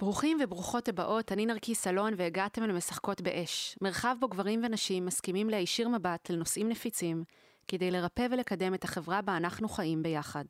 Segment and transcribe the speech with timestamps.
[0.00, 3.76] ברוכים וברוכות הבאות, אני נרקיס אלון והגעתם למשחקות באש.
[3.80, 7.24] מרחב בו גברים ונשים מסכימים להישיר מבט לנושאים נפיצים,
[7.68, 10.44] כדי לרפא ולקדם את החברה בה אנחנו חיים ביחד.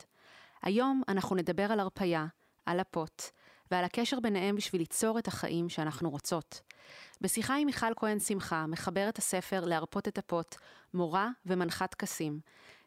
[0.63, 2.27] היום אנחנו נדבר על הרפייה,
[2.67, 3.23] על הפוט,
[3.71, 6.61] ועל הקשר ביניהם בשביל ליצור את החיים שאנחנו רוצות.
[7.21, 10.55] בשיחה עם מיכל כהן שמחה, מחברת הספר להרפות את הפוט,
[10.95, 12.41] מורה ומנחת טקסים.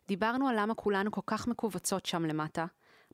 [0.08, 2.66] דיברנו על למה כולנו כל כך מכווצות שם למטה,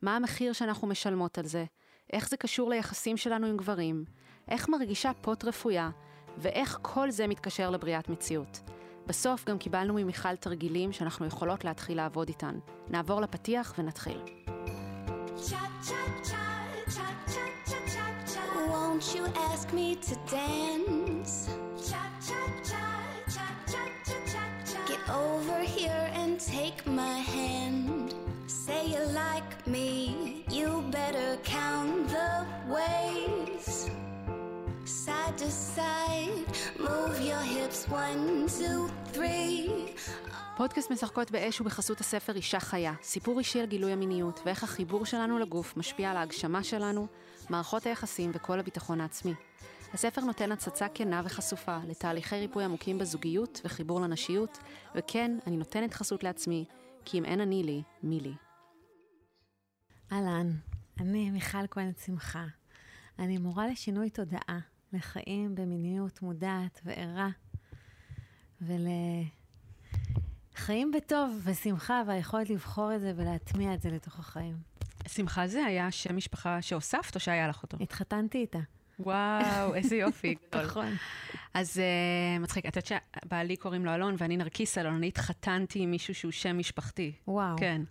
[0.02, 1.66] מה המחיר שאנחנו משלמות על זה,
[2.14, 4.06] איך זה קשור ליחסים שלנו עם גברים,
[4.48, 5.90] איך מרגישה פוט רפויה,
[6.38, 8.60] ואיך כל זה מתקשר לבריאת מציאות.
[9.08, 12.60] בסוף גם קיבלנו ממיכל תרגילים שאנחנו יכולות להתחיל לעבוד איתן.
[12.90, 14.20] נעבור לפתיח ונתחיל.
[25.10, 28.14] Over here and take my hand.
[28.48, 33.90] Say you like me, you better count the ways.
[34.86, 36.48] Side to side,
[36.80, 39.70] move your hips one, two, three.
[40.58, 45.06] פודקאסט משחקות באש הוא בחסות הספר אישה חיה, סיפור אישי על גילוי המיניות ואיך החיבור
[45.06, 47.08] שלנו לגוף משפיע על ההגשמה שלנו,
[47.50, 49.34] מערכות היחסים וכל הביטחון העצמי.
[49.94, 54.58] הספר נותן הצצה כנה וחשופה לתהליכי ריפוי עמוקים בזוגיות וחיבור לנשיות,
[54.96, 56.66] וכן, אני נותנת חסות לעצמי,
[57.06, 58.47] כי אם אין אני לי, מי לי.
[60.12, 60.52] אהלן,
[61.00, 62.46] אני מיכל כהן שמחה.
[63.20, 64.60] אני מורה לשינוי תודעה,
[64.94, 67.30] לחיים במיניות מודעת וערה,
[68.62, 69.32] ולחיים
[70.92, 74.58] בטוב ושמחה והיכולת לבחור את זה ולהטמיע את זה לתוך החיים.
[75.08, 77.78] שמחה זה היה שם משפחה שהוספת או שהיה לך אותו?
[77.82, 78.60] התחתנתי איתה.
[79.00, 80.36] וואו, איזה יופי.
[80.64, 80.96] נכון.
[81.58, 85.92] אז uh, מצחיק, את יודעת שבעלי קוראים לו אלון ואני נרקיס אלון, אני התחתנתי עם
[85.92, 87.12] מישהו שהוא שם משפחתי.
[87.28, 87.58] וואו.
[87.58, 87.82] כן.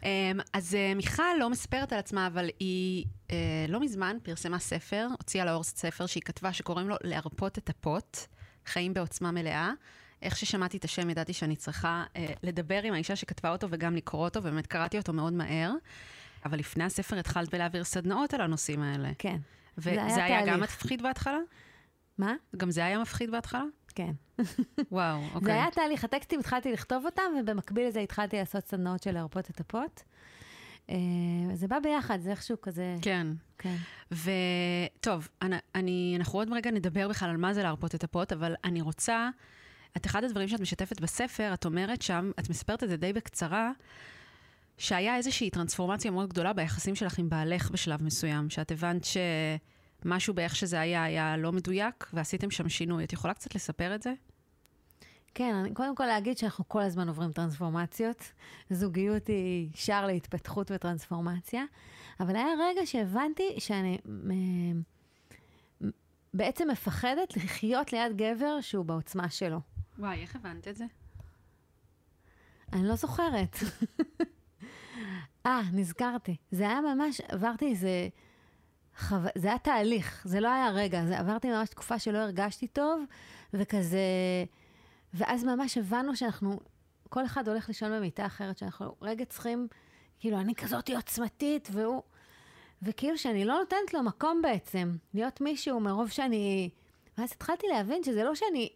[0.00, 0.04] um,
[0.52, 3.32] אז uh, מיכל לא מספרת על עצמה, אבל היא uh,
[3.68, 8.18] לא מזמן פרסמה ספר, הוציאה לאור ספר שהיא כתבה שקוראים לו להרפות את הפוט,
[8.66, 9.72] חיים בעוצמה מלאה.
[10.22, 14.24] איך ששמעתי את השם ידעתי שאני צריכה uh, לדבר עם האישה שכתבה אותו וגם לקרוא
[14.24, 15.72] אותו, ובאמת קראתי אותו מאוד מהר.
[16.44, 19.10] אבל לפני הספר התחלת בלהעביר סדנאות על הנושאים האלה.
[19.18, 19.36] כן.
[19.78, 21.38] וזה היה, היה גם מפחיד בהתחלה?
[22.18, 22.34] מה?
[22.56, 23.64] גם זה היה מפחיד בהתחלה?
[23.94, 24.12] כן.
[24.90, 25.46] וואו, אוקיי.
[25.46, 29.60] זה היה תהליך, הטקסטים התחלתי לכתוב אותם, ובמקביל לזה התחלתי לעשות סדנאות של להרפות את
[29.60, 30.02] הפוט.
[31.54, 32.96] זה בא ביחד, זה איכשהו כזה...
[33.02, 33.26] כן.
[33.58, 33.76] כן.
[34.10, 35.28] וטוב,
[35.74, 39.28] אני, אנחנו עוד רגע נדבר בכלל על מה זה להרפות את הפוט, אבל אני רוצה,
[39.96, 43.70] את אחד הדברים שאת משתפת בספר, את אומרת שם, את מספרת את זה די בקצרה,
[44.78, 49.04] שהיה איזושהי טרנספורמציה מאוד גדולה ביחסים שלך עם בעלך בשלב מסוים, שאת הבנת
[50.02, 53.04] שמשהו באיך שזה היה, היה לא מדויק, ועשיתם שם שינוי.
[53.04, 54.12] את יכולה קצת לספר את זה?
[55.34, 58.32] כן, אני קודם כל להגיד שאנחנו כל הזמן עוברים טרנספורמציות.
[58.70, 61.64] זוגיות היא שער להתפתחות וטרנספורמציה,
[62.20, 63.98] אבל היה רגע שהבנתי שאני
[66.34, 69.60] בעצם מפחדת לחיות ליד גבר שהוא בעוצמה שלו.
[69.98, 70.84] וואי, איך הבנת את זה?
[72.72, 73.56] אני לא זוכרת.
[75.46, 76.36] אה, נזכרתי.
[76.50, 78.08] זה היה ממש, עברתי איזה...
[78.98, 79.16] חו...
[79.34, 83.04] זה היה תהליך, זה לא היה רגע, זה עברתי ממש תקופה שלא הרגשתי טוב,
[83.54, 83.98] וכזה...
[85.14, 86.60] ואז ממש הבנו שאנחנו,
[87.08, 89.68] כל אחד הולך לישון במיטה אחרת, שאנחנו רגע צריכים,
[90.20, 92.02] כאילו, אני כזאת עוצמתית, והוא...
[92.82, 96.70] וכאילו שאני לא נותנת לו מקום בעצם, להיות מישהו מרוב שאני...
[97.18, 98.68] ואז התחלתי להבין שזה לא שאני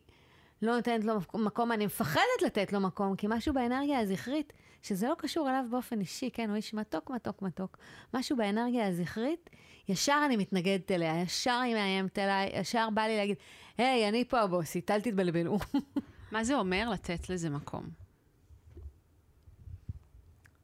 [0.62, 5.14] לא נותנת לו מקום, אני מפחדת לתת לו מקום, כי משהו באנרגיה הזכרית, שזה לא
[5.18, 7.78] קשור אליו באופן אישי, כן, הוא איש מתוק, מתוק, מתוק.
[8.14, 9.50] משהו באנרגיה הזכרית,
[9.88, 13.36] ישר אני מתנגדת אליה, ישר היא מאיימת אליי, ישר בא לי להגיד,
[13.78, 15.58] היי, אני פה הבוסית, אל תתבלבלו.
[16.32, 17.88] מה זה אומר לתת לזה מקום?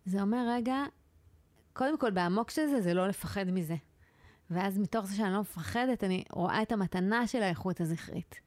[0.04, 0.84] זה אומר, רגע,
[1.72, 3.76] קודם כל, בעמוק של זה, זה לא לפחד מזה.
[4.50, 8.40] ואז מתוך זה שאני לא מפחדת, אני רואה את המתנה של האיכות הזכרית.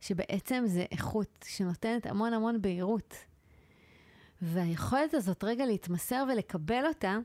[0.00, 3.14] שבעצם זה איכות שנותנת המון המון בהירות.
[4.46, 7.18] והיכולת הזאת רגע להתמסר ולקבל אותה,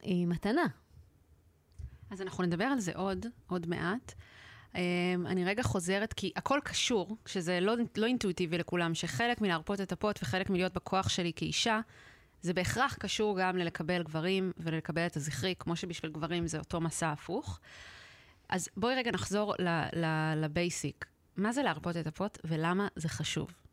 [0.00, 0.66] היא מתנה.
[2.10, 4.12] אז אנחנו נדבר על זה עוד, עוד מעט.
[4.72, 4.78] Um,
[5.26, 10.18] אני רגע חוזרת, כי הכל קשור, שזה לא, לא אינטואיטיבי לכולם, שחלק מלהרפות את הפוט
[10.22, 11.80] וחלק מלהיות בכוח שלי כאישה,
[12.42, 17.12] זה בהכרח קשור גם ללקבל גברים ולקבל את הזכרי, כמו שבשביל גברים זה אותו מסע
[17.12, 17.60] הפוך.
[18.48, 19.54] אז בואי רגע נחזור
[20.36, 21.06] לבייסיק.
[21.36, 23.65] מה זה להרפות את הפוט ולמה זה חשוב?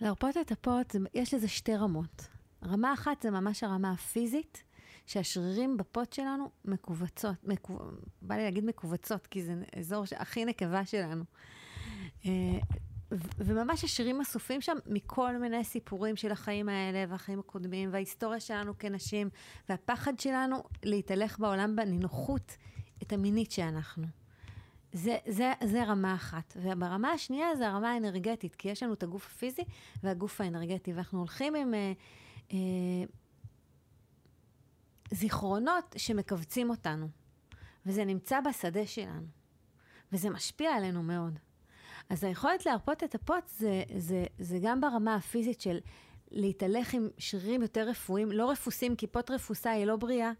[0.00, 2.28] להרפות את הפוט, יש לזה שתי רמות.
[2.64, 4.62] רמה אחת זה ממש הרמה הפיזית,
[5.06, 7.78] שהשרירים בפוט שלנו מכווצות, מקו...
[8.22, 11.24] בא לי להגיד מכווצות, כי זה אזור הכי נקבה שלנו.
[12.24, 12.30] אה,
[13.12, 18.78] ו- וממש השירים אסופים שם מכל מיני סיפורים של החיים האלה והחיים הקודמים, וההיסטוריה שלנו
[18.78, 19.28] כנשים,
[19.68, 22.56] והפחד שלנו להתהלך בעולם בנינוחות
[23.02, 24.06] את המינית שאנחנו.
[24.96, 26.56] זה, זה, זה רמה אחת.
[26.56, 29.62] וברמה השנייה זה הרמה האנרגטית, כי יש לנו את הגוף הפיזי
[30.02, 31.92] והגוף האנרגטי, ואנחנו הולכים עם אה,
[32.52, 32.58] אה,
[35.10, 37.08] זיכרונות שמכווצים אותנו,
[37.86, 39.26] וזה נמצא בשדה שלנו,
[40.12, 41.38] וזה משפיע עלינו מאוד.
[42.08, 45.78] אז היכולת להרפות את הפוט זה, זה, זה גם ברמה הפיזית של
[46.30, 50.32] להתהלך עם שרירים יותר רפואיים, לא רפוסים, כי פוט רפוסה היא לא בריאה.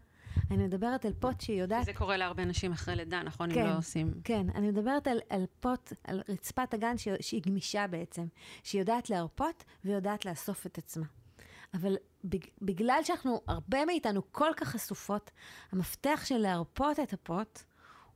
[0.51, 1.85] אני מדברת על פוט שהיא יודעת...
[1.85, 3.53] זה קורה להרבה נשים אחרי לידה, נכון?
[3.53, 4.13] כן, אם לא עושים...
[4.23, 8.25] כן, אני מדברת על, על פוט, על רצפת הגן ש, שהיא גמישה בעצם,
[8.63, 11.05] שהיא יודעת להרפות ויודעת לאסוף את עצמה.
[11.73, 11.95] אבל
[12.61, 15.31] בגלל שאנחנו, הרבה מאיתנו כל כך חשופות,
[15.71, 17.59] המפתח של להרפות את הפוט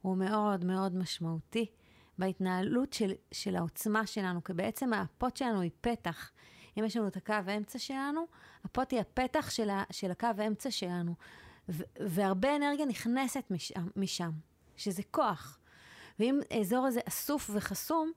[0.02, 1.66] הוא מאוד מאוד משמעותי
[2.18, 6.32] בהתנהלות של, של העוצמה שלנו, כי בעצם הפוט שלנו היא פתח.
[6.80, 8.26] אם יש לנו את הקו האמצע שלנו,
[8.64, 11.16] הפוט היא הפתח של, ה, של הקו האמצע שלנו.
[12.00, 14.32] והרבה אנרגיה נכנסת משם, משם,
[14.78, 15.60] שזה כוח.
[16.20, 18.12] ואם האזור הזה אסוף וחסום,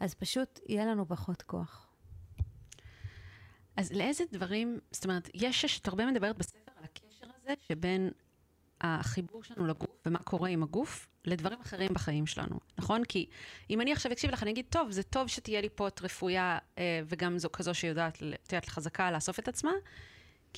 [0.00, 1.86] אז פשוט יהיה לנו פחות כוח.
[3.76, 8.10] אז לאיזה דברים, זאת אומרת, יש, את הרבה מדברת בספר על הקשר הזה שבין
[8.80, 13.04] החיבור שלנו לגוף ומה קורה עם הגוף לדברים אחרים בחיים שלנו, נכון?
[13.04, 13.26] כי
[13.70, 17.00] אם אני עכשיו אקשיב לך, אני אגיד, טוב, זה טוב שתהיה לי פוט רפויה אה,
[17.06, 19.72] וגם זו כזו שיודעת, את יודעת, חזקה לאסוף את עצמה,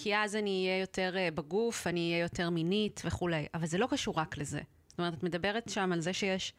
[0.01, 3.47] כי אז אני אהיה יותר uh, בגוף, אני אהיה יותר מינית וכולי.
[3.55, 4.61] אבל זה לא קשור רק לזה.
[4.89, 6.55] זאת אומרת, את מדברת שם על זה שיש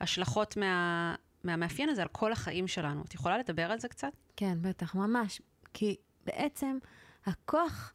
[0.00, 1.14] השלכות מה,
[1.44, 3.02] מהמאפיין הזה על כל החיים שלנו.
[3.02, 4.12] את יכולה לדבר על זה קצת?
[4.36, 5.40] כן, בטח, ממש.
[5.74, 5.96] כי
[6.26, 6.78] בעצם
[7.26, 7.92] הכוח,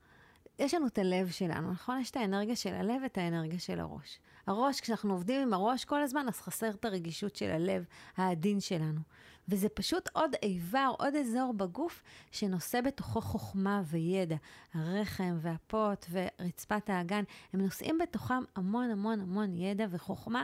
[0.60, 2.00] יש לנו את הלב שלנו, נכון?
[2.00, 4.20] יש את האנרגיה של הלב ואת האנרגיה של הראש.
[4.48, 7.86] הראש, כשאנחנו עובדים עם הראש כל הזמן, אז חסר את הרגישות של הלב
[8.18, 9.02] העדין שלנו.
[9.48, 14.36] וזה פשוט עוד איבר, עוד אזור בגוף שנושא בתוכו חוכמה וידע.
[14.74, 17.24] הרחם והפוט ורצפת האגן,
[17.54, 20.44] הם נושאים בתוכם המון המון המון ידע וחוכמה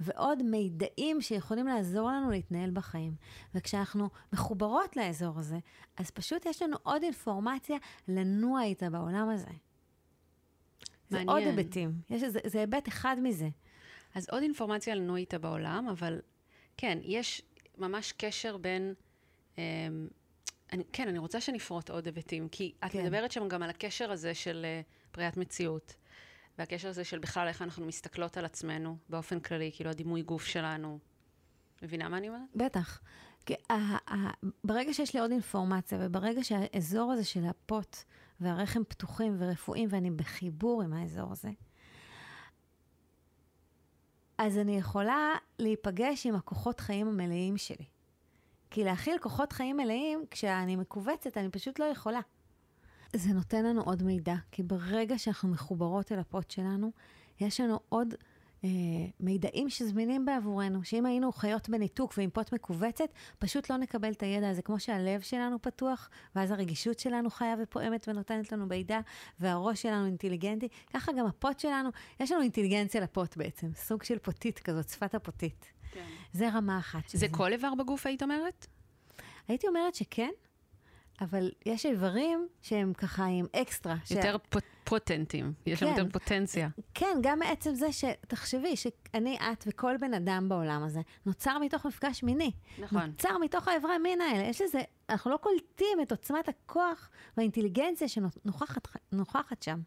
[0.00, 3.14] ועוד מידעים שיכולים לעזור לנו להתנהל בחיים.
[3.54, 5.58] וכשאנחנו מחוברות לאזור הזה,
[5.96, 7.76] אז פשוט יש לנו עוד אינפורמציה
[8.08, 9.65] לנוע איתה בעולם הזה.
[11.10, 11.48] זה מעניין.
[11.48, 13.48] עוד היבטים, יש, זה, זה היבט אחד מזה.
[14.14, 16.20] אז עוד אינפורמציה לנוע איתה בעולם, אבל
[16.76, 17.42] כן, יש
[17.78, 18.94] ממש קשר בין...
[19.58, 19.64] אה,
[20.72, 23.04] אני, כן, אני רוצה שנפרוט עוד היבטים, כי את כן.
[23.04, 25.94] מדברת שם גם על הקשר הזה של uh, בריאת מציאות,
[26.58, 30.98] והקשר הזה של בכלל איך אנחנו מסתכלות על עצמנו באופן כללי, כאילו הדימוי גוף שלנו.
[31.82, 32.40] מבינה מה אני אומרת?
[32.54, 33.00] בטח.
[33.46, 33.54] כי,
[34.64, 37.96] ברגע שיש לי עוד אינפורמציה, וברגע שהאזור הזה של הפוט
[38.40, 41.50] והרחם פתוחים ורפואיים, ואני בחיבור עם האזור הזה,
[44.38, 47.84] אז אני יכולה להיפגש עם הכוחות חיים המלאים שלי.
[48.70, 52.20] כי להכיל כוחות חיים מלאים, כשאני מכווצת, אני פשוט לא יכולה.
[53.16, 56.92] זה נותן לנו עוד מידע, כי ברגע שאנחנו מחוברות אל הפוט שלנו,
[57.40, 58.14] יש לנו עוד
[59.20, 63.08] מידעים שזמינים בעבורנו, שאם היינו חיות בניתוק ועם פוט מכווצת,
[63.38, 68.08] פשוט לא נקבל את הידע הזה, כמו שהלב שלנו פתוח, ואז הרגישות שלנו חיה ופועמת
[68.08, 69.00] ונותנת לנו מידע,
[69.40, 74.58] והראש שלנו אינטליגנטי, ככה גם הפוט שלנו, יש לנו אינטליגנציה לפוט בעצם, סוג של פוטית
[74.58, 75.66] כזאת, שפת הפוטית.
[75.92, 76.04] כן.
[76.32, 77.08] זה רמה אחת.
[77.08, 78.66] זה כל איבר בגוף, היית אומרת?
[79.48, 80.30] הייתי אומרת שכן,
[81.20, 83.96] אבל יש איברים שהם ככה עם אקסטרה.
[84.10, 84.56] יותר ש...
[84.86, 86.68] פוטנטים, יש כן, להם יותר פוטנציה.
[86.94, 92.22] כן, גם מעצם זה שתחשבי שאני, את וכל בן אדם בעולם הזה נוצר מתוך מפגש
[92.22, 92.52] מיני.
[92.78, 93.02] נכון.
[93.02, 94.44] נוצר מתוך האיברי המין האלה.
[94.48, 99.80] יש לזה, אנחנו לא קולטים את עוצמת הכוח והאינטליגנציה שנוכחת שם.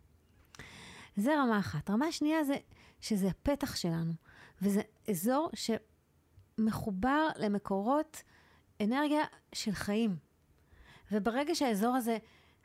[1.16, 1.90] זה רמה אחת.
[1.90, 2.56] רמה שנייה זה
[3.02, 4.14] שזה הפתח שלנו,
[4.62, 5.50] וזה אזור
[6.60, 8.24] שמחובר למקורות
[8.82, 10.16] אנרגיה של חיים.
[11.12, 12.18] וברגע שהאזור הזה,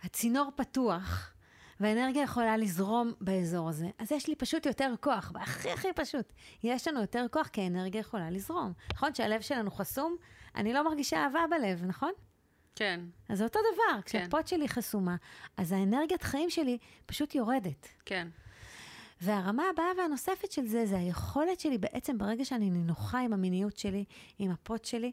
[0.02, 1.33] הצינור פתוח,
[1.80, 6.32] והאנרגיה יכולה לזרום באזור הזה, אז יש לי פשוט יותר כוח, והכי הכי פשוט.
[6.62, 8.72] יש לנו יותר כוח כי האנרגיה יכולה לזרום.
[8.94, 10.16] נכון שהלב שלנו חסום?
[10.56, 12.12] אני לא מרגישה אהבה בלב, נכון?
[12.74, 13.00] כן.
[13.28, 14.00] אז זה אותו דבר, כן.
[14.04, 15.16] כשהפוט שלי חסומה,
[15.56, 17.88] אז האנרגיית חיים שלי פשוט יורדת.
[18.04, 18.28] כן.
[19.20, 24.04] והרמה הבאה והנוספת של זה, זה היכולת שלי בעצם, ברגע שאני נינוחה עם המיניות שלי,
[24.38, 25.12] עם הפוט שלי,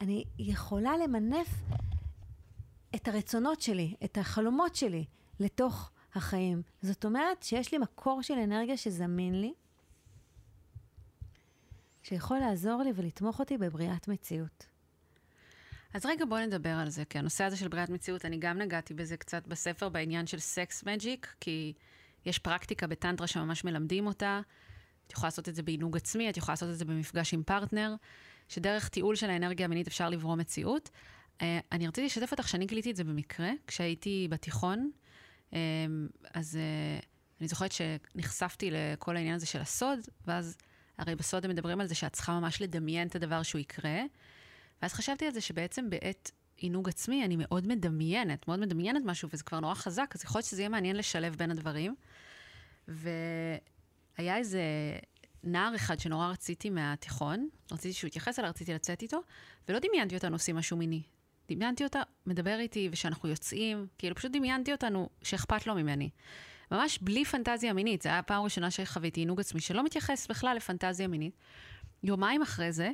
[0.00, 1.48] אני יכולה למנף
[2.94, 5.04] את הרצונות שלי, את החלומות שלי,
[5.42, 6.62] לתוך החיים.
[6.82, 9.52] זאת אומרת שיש לי מקור של אנרגיה שזמין לי,
[12.02, 14.66] שיכול לעזור לי ולתמוך אותי בבריאת מציאות.
[15.94, 18.94] אז רגע בואי נדבר על זה, כי הנושא הזה של בריאת מציאות, אני גם נגעתי
[18.94, 21.72] בזה קצת בספר בעניין של סקס מג'יק, כי
[22.26, 24.40] יש פרקטיקה בטנטרה שממש מלמדים אותה.
[25.06, 27.94] את יכולה לעשות את זה בעינוג עצמי, את יכולה לעשות את זה במפגש עם פרטנר,
[28.48, 30.90] שדרך טיעול של האנרגיה המינית אפשר לברוא מציאות.
[31.42, 34.90] אה, אני רציתי לשתף אותך שאני גיליתי את זה במקרה, כשהייתי בתיכון.
[35.54, 35.58] אה,
[36.34, 37.00] אז אה,
[37.40, 40.56] אני זוכרת שנחשפתי לכל העניין הזה של הסוד, ואז
[40.98, 44.00] הרי בסוד הם מדברים על זה שאת צריכה ממש לדמיין את הדבר שהוא יקרה.
[44.82, 49.44] ואז חשבתי על זה שבעצם בעת עינוג עצמי אני מאוד מדמיינת, מאוד מדמיינת משהו, וזה
[49.44, 51.94] כבר נורא חזק, אז יכול להיות שזה יהיה מעניין לשלב בין הדברים.
[52.88, 54.62] והיה איזה
[55.44, 59.20] נער אחד שנורא רציתי מהתיכון, רציתי שהוא יתייחס אליי, רציתי לצאת איתו,
[59.68, 61.02] ולא דמיינתי אותנו עושים משהו מיני.
[61.54, 66.10] דמיינתי אותה, מדבר איתי, ושאנחנו יוצאים, כאילו פשוט דמיינתי אותנו שאכפת לו ממני.
[66.70, 71.08] ממש בלי פנטזיה מינית, זו הייתה הפעם הראשונה שחוויתי עינוג עצמי, שלא מתייחס בכלל לפנטזיה
[71.08, 71.36] מינית.
[72.02, 72.90] יומיים אחרי זה,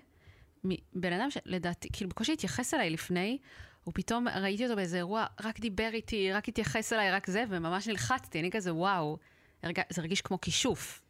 [0.94, 3.38] בן אדם שלדעתי, כאילו בקושי התייחס אליי לפני,
[3.84, 7.88] הוא פתאום, ראיתי אותו באיזה אירוע, רק דיבר איתי, רק התייחס אליי, רק זה, וממש
[7.88, 9.18] נלחצתי, אני כזה, וואו,
[9.62, 9.80] הרג...
[9.90, 11.02] זה הרגיש כמו כישוף.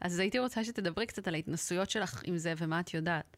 [0.00, 3.36] אז הייתי רוצה שתדברי קצת על ההתנסויות שלך עם זה ומה את יודעת.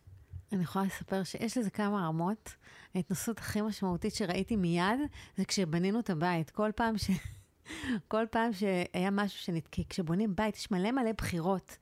[0.54, 2.56] אני יכולה לספר שיש לזה כמה רמות.
[2.94, 5.00] ההתנסות הכי משמעותית שראיתי מיד,
[5.36, 6.50] זה כשבנינו את הבית.
[6.50, 7.10] כל פעם ש...
[8.08, 11.76] כל פעם שהיה משהו שנתקע, כשבונים בית יש מלא מלא בחירות.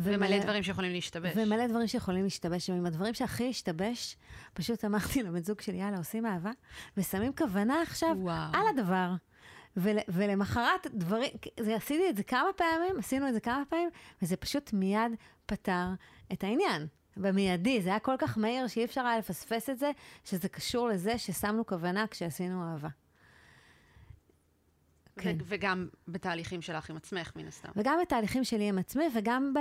[0.00, 1.32] ומלא, ומלא דברים שיכולים להשתבש.
[1.36, 2.70] ומלא דברים שיכולים להשתבש.
[2.70, 4.16] ועם הדברים שהכי השתבש,
[4.54, 6.50] פשוט אמרתי לבן זוג שלי, יאללה, עושים אהבה,
[6.96, 8.50] ושמים כוונה עכשיו וואו.
[8.52, 9.14] על הדבר.
[9.76, 11.30] ול, ולמחרת דברים,
[11.60, 13.90] זה, עשיתי את זה כמה פעמים, עשינו את זה כמה פעמים,
[14.22, 15.12] וזה פשוט מיד
[15.46, 15.86] פתר
[16.32, 16.86] את העניין.
[17.16, 19.90] במיידי, זה היה כל כך מהיר שאי אפשר היה לפספס את זה,
[20.24, 22.88] שזה קשור לזה ששמנו כוונה כשעשינו אהבה.
[25.16, 25.36] כן.
[25.44, 27.68] וגם בתהליכים שלך עם עצמך, מן הסתם.
[27.76, 29.58] וגם בתהליכים שלי עם עצמי, וגם ב...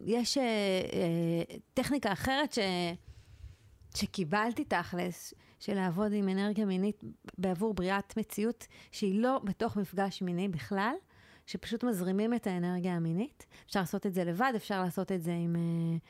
[0.00, 2.58] יש uh, uh, טכניקה אחרת ש...
[3.94, 7.04] שקיבלתי תכלס, של לעבוד עם אנרגיה מינית
[7.38, 10.94] בעבור בריאת מציאות שהיא לא בתוך מפגש מיני בכלל,
[11.46, 13.46] שפשוט מזרימים את האנרגיה המינית.
[13.66, 16.00] אפשר לעשות את זה לבד, אפשר לעשות את זה עם uh,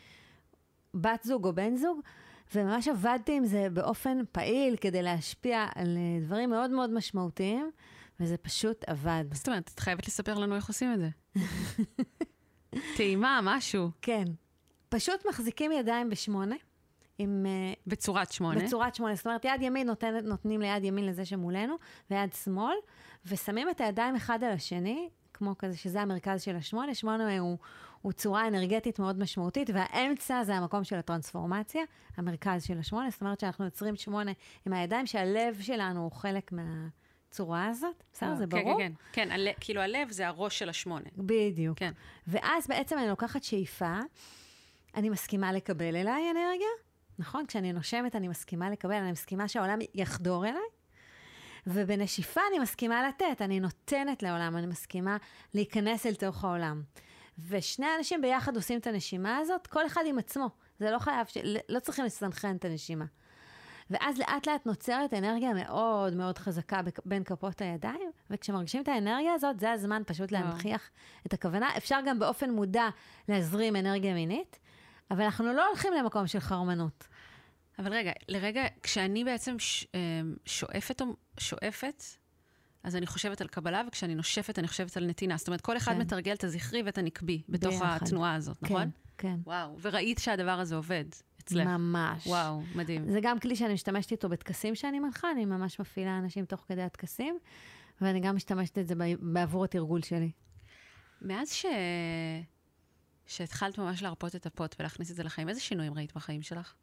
[0.95, 2.01] בת זוג או בן זוג.
[2.55, 7.71] וממש עבדתי עם זה באופן פעיל כדי להשפיע על דברים מאוד מאוד משמעותיים.
[8.21, 9.25] וזה פשוט עבד.
[9.33, 11.09] זאת אומרת, את חייבת לספר לנו איך עושים את זה.
[12.97, 13.91] טעימה, משהו.
[14.03, 14.25] כן.
[14.89, 16.57] פשוט מחזיקים ידיים בשמונה.
[17.19, 17.47] עם...
[17.47, 18.65] אה, בצורת שמונה.
[18.65, 19.15] בצורת שמונה.
[19.15, 21.77] זאת אומרת, יד ימין נותנת, נותנים ליד ימין לזה שמולנו,
[22.11, 22.75] ויד שמאל,
[23.27, 26.95] ושמים את הידיים אחד על השני, כמו כזה שזה המרכז של השמונה.
[26.95, 27.59] שמונה הוא,
[28.05, 31.83] הוא צורה אנרגטית מאוד משמעותית, והאמצע זה המקום של הטרנספורמציה,
[32.17, 33.11] המרכז של השמונה.
[33.11, 34.33] זאת אומרת שאנחנו יוצרים שמונה
[34.67, 36.89] עם הידיים, שהלב שלנו הוא חלק מה...
[37.35, 38.31] הצורה הזאת, בסדר?
[38.31, 38.79] אה, זה כן, ברור?
[38.79, 39.53] כן, כן, כן.
[39.61, 41.07] כאילו הלב זה הראש של השמונה.
[41.17, 41.79] בדיוק.
[41.79, 41.93] כן.
[42.27, 43.99] ואז בעצם אני לוקחת שאיפה,
[44.95, 46.67] אני מסכימה לקבל אליי אנרגיה,
[47.19, 47.47] נכון?
[47.47, 50.63] כשאני נושמת אני מסכימה לקבל, אני מסכימה שהעולם יחדור אליי.
[51.67, 55.17] ובנשיפה אני מסכימה לתת, אני נותנת לעולם, אני מסכימה
[55.55, 56.83] להיכנס אל תוך העולם.
[57.49, 60.50] ושני אנשים ביחד עושים את הנשימה הזאת, כל אחד עם עצמו.
[60.79, 61.38] זה לא חייב, ש...
[61.69, 63.05] לא צריכים לסנכרן את הנשימה.
[63.91, 69.61] ואז לאט לאט נוצרת אנרגיה מאוד מאוד חזקה בין כפות הידיים, וכשמרגישים את האנרגיה הזאת,
[69.61, 70.91] זה הזמן פשוט להנכיח
[71.26, 71.76] את הכוונה.
[71.76, 72.88] אפשר גם באופן מודע
[73.29, 74.59] להזרים אנרגיה מינית,
[75.11, 77.09] אבל אנחנו לא הולכים למקום של חרמנות.
[77.79, 81.03] אבל רגע, לרגע, כשאני בעצם ש, אמ, שואפת,
[81.41, 82.03] שואפת,
[82.85, 85.37] אז אני חושבת על קבלה, וכשאני נושפת, אני חושבת על נתינה.
[85.37, 86.00] זאת אומרת, כל אחד כן.
[86.00, 87.99] מתרגל את הזכרי ואת הנקבי בתוך ביחד.
[88.03, 88.83] התנועה הזאת, נכון?
[88.83, 88.88] כן,
[89.19, 89.37] כן.
[89.45, 91.05] וואו, וראית שהדבר הזה עובד.
[91.45, 91.67] אצלך.
[91.67, 92.26] ממש.
[92.26, 93.11] וואו, מדהים.
[93.11, 96.83] זה גם כלי שאני משתמשת איתו בטקסים שאני מנחה, אני ממש מפעילה אנשים תוך כדי
[96.83, 97.38] הטקסים,
[98.00, 100.31] ואני גם משתמשת את זה בעבור התרגול שלי.
[101.23, 101.67] מאז ש...
[103.26, 106.75] שהתחלת ממש להרפות את הפוט ולהכניס את זה לחיים, איזה שינויים ראית בחיים שלך?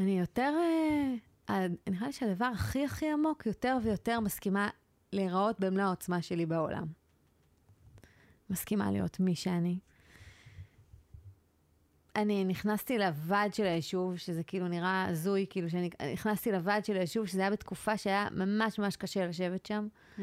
[0.00, 1.14] אני יותר, אה,
[1.50, 4.68] נראה לי שהדבר הכי הכי עמוק, יותר ויותר מסכימה
[5.12, 6.86] להיראות במלוא העוצמה שלי בעולם.
[8.50, 9.78] מסכימה להיות מי שאני.
[12.16, 17.26] אני נכנסתי לוועד של היישוב, שזה כאילו נראה הזוי, כאילו שאני נכנסתי לוועד של היישוב,
[17.26, 19.88] שזה היה בתקופה שהיה ממש ממש קשה לשבת שם,
[20.18, 20.22] mm.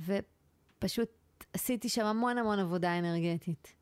[0.00, 1.08] ופשוט
[1.52, 3.73] עשיתי שם המון המון עבודה אנרגטית.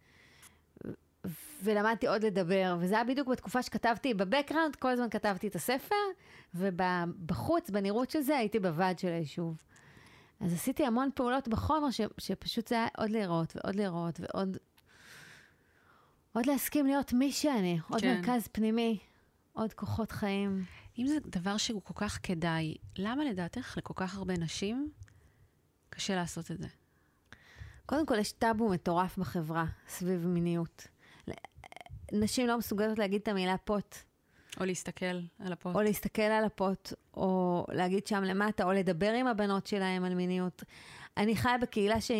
[1.62, 5.94] ולמדתי עוד לדבר, וזה היה בדיוק בתקופה שכתבתי בבקראונד, כל הזמן כתבתי את הספר,
[6.54, 9.62] ובחוץ, בנראות של זה, הייתי בוועד של היישוב.
[10.40, 14.56] אז עשיתי המון פעולות בחומר, ש, שפשוט זה היה עוד לראות ועוד לראות ועוד
[16.32, 18.16] עוד להסכים להיות מי שאני, עוד כן.
[18.16, 18.98] מרכז פנימי,
[19.52, 20.64] עוד כוחות חיים.
[20.98, 24.90] אם זה דבר שהוא כל כך כדאי, למה לדעתך לכל כך הרבה נשים
[25.90, 26.68] קשה לעשות את זה?
[27.86, 30.86] קודם כל, יש טאבו מטורף בחברה סביב מיניות.
[32.12, 33.96] נשים לא מסוגלות להגיד את המילה פוט.
[34.60, 35.06] או להסתכל
[35.38, 35.74] על הפוט.
[35.76, 40.62] או להסתכל על הפוט, או להגיד שם למטה, או לדבר עם הבנות שלהם על מיניות.
[41.16, 42.10] אני חיה בקהילה ש...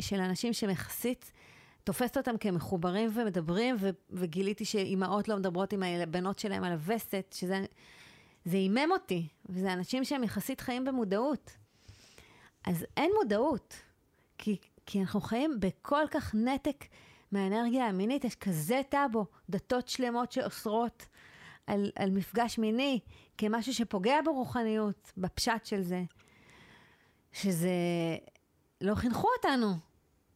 [0.00, 1.32] של אנשים שהם יחסית
[1.84, 7.64] תופסת אותם כמחוברים ומדברים, ו- וגיליתי שאימהות לא מדברות עם הבנות שלהם על הווסת, שזה
[8.44, 11.56] זה הימם אותי, וזה אנשים שהם יחסית חיים במודעות.
[12.64, 13.74] אז אין מודעות,
[14.38, 14.56] כי,
[14.86, 16.84] כי אנחנו חיים בכל כך נתק
[17.32, 21.06] מהאנרגיה המינית, יש כזה טאבו, דתות שלמות שאוסרות
[21.66, 23.00] על, על מפגש מיני
[23.38, 26.02] כמשהו שפוגע ברוחניות, בפשט של זה,
[27.32, 27.70] שזה...
[28.82, 29.74] לא חינכו אותנו,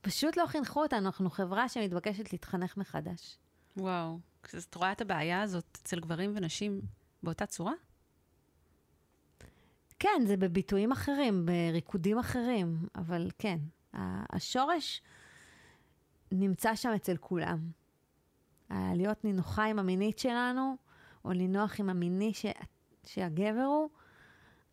[0.00, 3.38] פשוט לא חינכו אותנו, אנחנו חברה שמתבקשת להתחנך מחדש.
[3.76, 6.80] וואו, את רואה את הבעיה הזאת אצל גברים ונשים
[7.22, 7.72] באותה צורה?
[9.98, 13.58] כן, זה בביטויים אחרים, בריקודים אחרים, אבל כן,
[14.32, 15.02] השורש
[16.32, 17.58] נמצא שם אצל כולם.
[18.70, 20.76] להיות נינוחה עם המינית שלנו,
[21.24, 22.46] או לנוח עם המיני ש...
[23.06, 23.88] שהגבר הוא,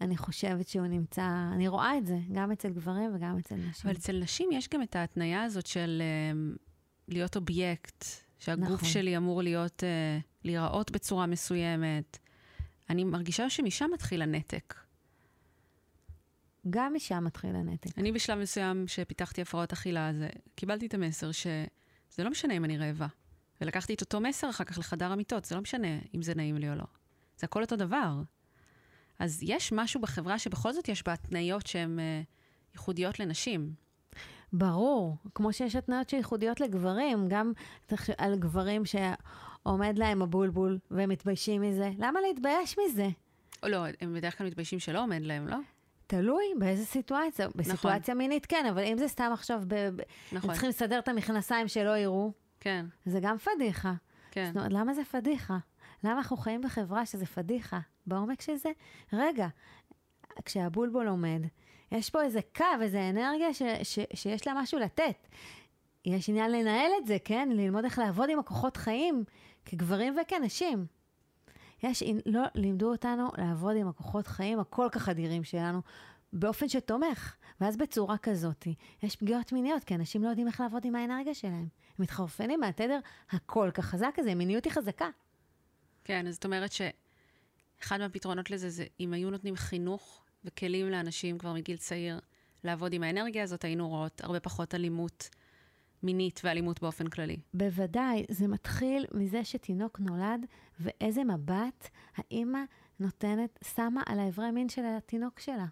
[0.02, 3.90] אני חושבת שהוא נמצא, אני רואה את זה, גם אצל גברים וגם אצל נשים.
[3.90, 6.60] אבל אצל נשים יש גם את ההתניה הזאת של uh,
[7.08, 8.06] להיות אובייקט,
[8.40, 8.90] שהגוף נכון.
[8.90, 12.18] שלי אמור להיות, uh, להיראות בצורה מסוימת.
[12.90, 14.83] אני מרגישה שמשם מתחיל הנתק.
[16.70, 17.98] גם משם מתחיל הנתק.
[17.98, 22.78] אני בשלב מסוים שפיתחתי הפרעות אכילה, זה, קיבלתי את המסר שזה לא משנה אם אני
[22.78, 23.08] רעבה.
[23.62, 26.70] ולקחתי את אותו מסר אחר כך לחדר המיטות, זה לא משנה אם זה נעים לי
[26.70, 26.84] או לא.
[27.38, 28.22] זה הכל אותו דבר.
[29.20, 32.02] אז יש משהו בחברה שבכל זאת יש בה התניות שהן uh,
[32.74, 33.74] ייחודיות לנשים.
[34.54, 37.52] ברור, כמו שיש התניות שייחודיות לגברים, גם
[38.18, 41.92] על גברים שעומד להם הבולבול והם מתביישים מזה.
[41.98, 43.10] למה להתבייש מזה?
[43.64, 45.58] לא, הם בדרך כלל מתביישים שלא עומד להם, לא?
[46.14, 47.48] תלוי באיזה סיטואציה.
[47.48, 47.62] נכון.
[47.62, 49.90] בסיטואציה מינית כן, אבל אם זה סתם עכשיו, ב...
[50.32, 50.52] נכון.
[50.52, 52.86] צריכים לסדר את המכנסיים שלא יראו, כן.
[53.06, 53.94] זה גם פדיחה.
[54.32, 54.46] כן.
[54.48, 55.58] זאת אומרת, למה זה פדיחה?
[56.04, 57.80] למה אנחנו חיים בחברה שזה פדיחה?
[58.08, 58.70] בעומק של זה?
[59.14, 59.48] רגע,
[60.46, 61.42] כשהבולבול עומד,
[61.92, 65.28] יש פה איזה קו, איזה אנרגיה ש, ש, שיש לה משהו לתת.
[66.06, 67.50] יש עניין לנהל את זה, כן?
[67.52, 69.24] ללמוד איך לעבוד עם הכוחות חיים,
[69.66, 70.86] כגברים וכנשים.
[71.84, 75.82] יש, לא לימדו אותנו לעבוד עם הכוחות חיים הכל כך אדירים שלנו,
[76.34, 77.36] באופן שתומך.
[77.62, 78.68] ואז בצורה כזאת,
[79.04, 81.54] יש פגיעות מיניות, כי אנשים לא יודעים איך לעבוד עם האנרגיה שלהם.
[81.54, 81.68] הם
[82.00, 83.00] מתחרפנים מהתדר
[83.30, 85.10] הכל כך חזק הזה, מיניות היא חזקה.
[86.04, 91.54] כן, אז זאת אומרת שאחד מהפתרונות לזה זה אם היו נותנים חינוך וכלים לאנשים כבר
[91.54, 92.20] מגיל צעיר
[92.64, 95.30] לעבוד עם האנרגיה הזאת, היינו רואות הרבה פחות אלימות
[96.04, 97.38] מינית ואלימות באופן כללי.
[97.54, 100.46] בוודאי, זה מתחיל מזה שתינוק נולד,
[100.80, 102.60] ואיזה מבט האימא
[103.00, 105.66] נותנת, שמה על האיברי מין של התינוק שלה.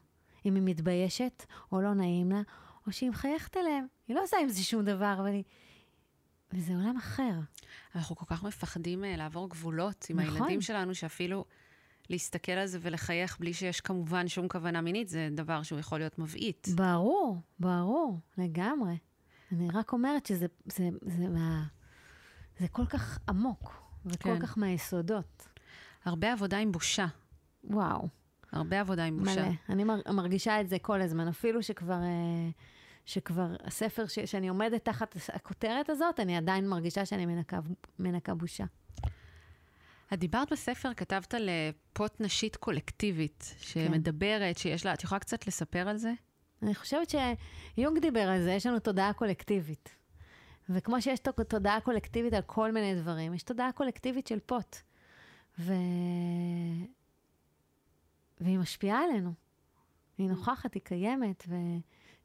[0.45, 2.41] אם היא מתביישת, או לא נעים לה,
[2.87, 3.85] או שהיא מחייכת אליהם.
[4.07, 5.43] היא לא עושה עם זה שום דבר, אבל היא...
[6.53, 7.31] וזה עולם אחר.
[7.95, 10.35] אנחנו כל כך מפחדים uh, לעבור גבולות עם נכון.
[10.35, 11.45] הילדים שלנו, שאפילו
[12.09, 16.19] להסתכל על זה ולחייך בלי שיש כמובן שום כוונה מינית, זה דבר שהוא יכול להיות
[16.19, 16.67] מבעית.
[16.75, 18.95] ברור, ברור, לגמרי.
[19.51, 21.63] אני רק אומרת שזה זה, זה מה,
[22.59, 24.39] זה כל כך עמוק, וכל כן.
[24.39, 25.47] כך מהיסודות.
[26.05, 27.07] הרבה עבודה עם בושה.
[27.63, 28.07] וואו.
[28.51, 29.45] הרבה עבודה עם בושה.
[29.45, 29.53] מלא.
[29.69, 29.83] אני
[30.13, 32.01] מרגישה את זה כל הזמן, אפילו שכבר...
[32.03, 32.49] אה,
[33.05, 37.59] שכבר הספר ש, שאני עומדת תחת הכותרת הזאת, אני עדיין מרגישה שאני מנקה,
[37.99, 38.63] מנקה בושה.
[40.13, 41.49] את דיברת בספר, כתבת על
[41.93, 44.61] פוט נשית קולקטיבית, שמדברת, כן.
[44.61, 46.13] שיש לה, את יכולה קצת לספר על זה?
[46.63, 49.95] אני חושבת שיונג דיבר על זה, יש לנו תודעה קולקטיבית.
[50.69, 54.75] וכמו שיש תודעה קולקטיבית על כל מיני דברים, יש תודעה קולקטיבית של פוט.
[55.59, 55.73] ו...
[58.41, 59.33] והיא משפיעה עלינו.
[60.17, 61.47] היא נוכחת, היא קיימת,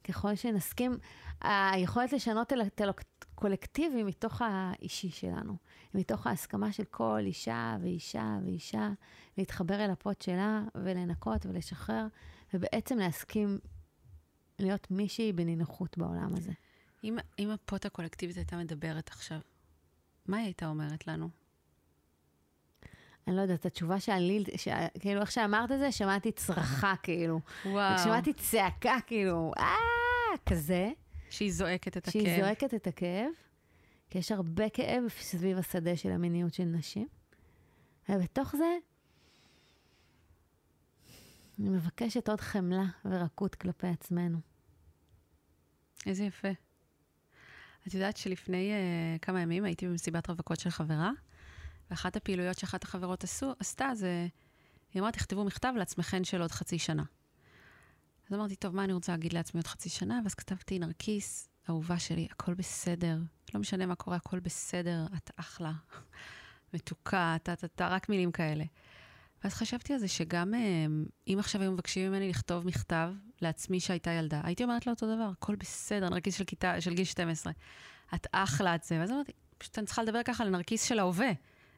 [0.03, 0.93] וככל שנסכים,
[1.41, 5.57] היכולת לשנות את הקולקטיבי מתוך האישי שלנו,
[5.95, 8.91] מתוך ההסכמה של כל אישה ואישה ואישה,
[9.39, 12.07] להתחבר אל הפוט שלה ולנקות ולשחרר,
[12.55, 13.59] ובעצם להסכים
[14.59, 16.53] להיות מישהי בנינוחות בעולם הזה.
[17.05, 19.39] אם, אם הפוט הקולקטיבית הייתה מדברת עכשיו,
[20.27, 21.29] מה היא הייתה אומרת לנו?
[23.27, 24.69] אני לא יודעת, התשובה שעלי, ש...
[25.01, 27.41] כאילו, איך שאמרת את זה, שמעתי צרחה, כאילו.
[27.65, 27.99] וואו.
[27.99, 30.91] שמעתי צעקה, כאילו, אה, כזה.
[31.31, 32.23] שהיא זועקת את הכאב.
[32.23, 33.31] שהיא זועקת את הכאב,
[34.11, 37.09] כי יש הרבה כאב סביב השדה של המיניות של נשים.
[38.09, 38.77] ובתוך זה,
[41.59, 44.39] אני מבקשת עוד חמלה ורקות כלפי עצמנו.
[46.07, 46.49] איזה יפה.
[47.87, 51.11] את יודעת שלפני uh, כמה ימים הייתי במסיבת רווקות של חברה,
[51.91, 54.27] ואחת הפעילויות שאחת החברות עשו, עשתה זה,
[54.95, 57.03] היא אמרה, תכתבו מכתב לעצמכן של עוד חצי שנה.
[58.29, 60.21] אז אמרתי, טוב, מה אני רוצה להגיד לעצמי עוד חצי שנה?
[60.25, 63.19] ואז כתבתי, נרקיס, אהובה שלי, הכל בסדר.
[63.55, 65.73] לא משנה מה קורה, הכל בסדר, את אחלה.
[66.75, 68.65] מתוקה, טה-טה-טה, רק מילים כאלה.
[69.47, 70.61] ואז חשבתי על זה שגם אה,
[71.29, 75.31] אם עכשיו היו מבקשים ממני לכתוב מכתב לעצמי שהייתה ילדה, הייתי אומרת לה אותו דבר,
[75.33, 77.53] הכל בסדר, נרקיס של, כיתה, של גיל 12.
[78.15, 78.99] את אחלה, את זה.
[79.01, 81.31] ואז אמרתי, פשוט אני צריכה לדבר ככה לנרקיס של ההווה.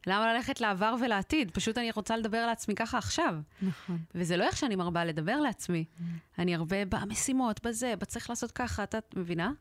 [0.07, 1.50] למה ללכת לעבר ולעתיד?
[1.50, 3.35] פשוט אני רוצה לדבר לעצמי ככה עכשיו.
[3.62, 3.98] נכון.
[4.14, 5.85] וזה לא איך שאני מרבה לדבר לעצמי.
[6.38, 9.52] אני הרבה במשימות, בזה, בצריך לעשות ככה, את מבינה?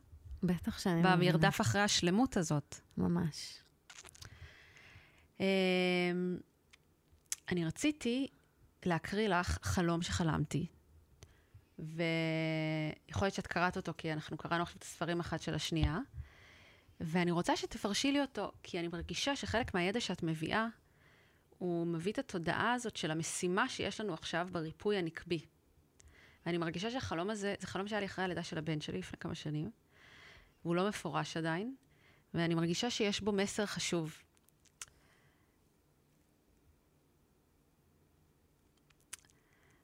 [0.43, 1.15] בטח שאני מבינה.
[1.15, 2.75] במרדף אחרי השלמות הזאת.
[2.97, 3.63] ממש.
[7.51, 8.27] אני רציתי
[8.85, 10.65] להקריא לך חלום שחלמתי,
[11.79, 15.99] ויכול להיות שאת קראת אותו, כי אנחנו קראנו עכשיו את הספרים אחת של השנייה,
[16.99, 20.67] ואני רוצה שתפרשי לי אותו, כי אני מרגישה שחלק מהידע שאת מביאה,
[21.57, 25.39] הוא מביא את התודעה הזאת של המשימה שיש לנו עכשיו בריפוי הנקבי.
[26.45, 29.35] ואני מרגישה שהחלום הזה, זה חלום שהיה לי אחרי הלידה של הבן שלי לפני כמה
[29.35, 29.71] שנים,
[30.63, 31.75] והוא לא מפורש עדיין,
[32.33, 34.23] ואני מרגישה שיש בו מסר חשוב.